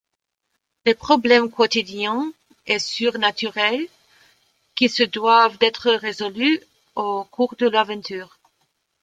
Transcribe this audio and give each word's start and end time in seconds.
Des 0.85 0.95
problèmes 0.95 1.51
quotidiens 1.51 2.33
et 2.65 2.79
surnaturels 2.79 3.87
qui 4.73 4.89
se 4.89 5.03
doivent 5.03 5.59
d'être 5.59 5.91
résolus 5.91 6.59
au 6.95 7.23
cours 7.25 7.55
de 7.59 7.67
l'aventure. 7.69 8.39